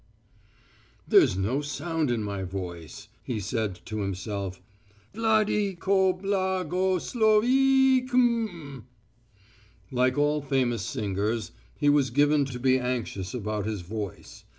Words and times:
"There's 1.07 1.37
no 1.37 1.61
sound 1.61 2.09
in 2.09 2.23
my 2.23 2.41
voice," 2.41 3.07
he 3.21 3.39
said 3.39 3.79
to 3.85 3.99
himself. 3.99 4.59
"Vla 5.13 5.45
di 5.45 5.75
ko 5.75 6.13
bla 6.13 6.63
go 6.67 6.97
slo 6.97 7.39
ve 7.39 7.45
e 7.47 7.97
e.... 7.97 8.07
Km...." 8.07 8.85
Like 9.91 10.17
all 10.17 10.41
famous 10.41 10.81
singers, 10.81 11.51
he 11.77 11.87
was 11.89 12.09
given 12.09 12.45
to 12.45 12.59
be 12.59 12.79
anxious 12.79 13.35
about 13.35 13.67
his 13.67 13.81
voice. 13.81 14.43